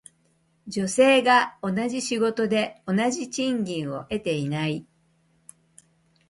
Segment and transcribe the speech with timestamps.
[0.65, 4.83] 女性が同じ仕事で同じ賃金を得ていない。